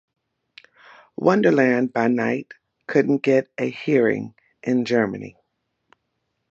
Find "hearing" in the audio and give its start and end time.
3.69-4.33